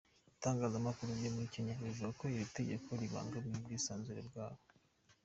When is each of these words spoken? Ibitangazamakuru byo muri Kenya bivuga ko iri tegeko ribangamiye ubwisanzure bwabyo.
Ibitangazamakuru 0.27 1.09
byo 1.19 1.29
muri 1.33 1.51
Kenya 1.53 1.73
bivuga 1.87 2.09
ko 2.19 2.23
iri 2.33 2.45
tegeko 2.57 2.87
ribangamiye 3.01 3.55
ubwisanzure 3.57 4.21
bwabyo. 4.29 4.69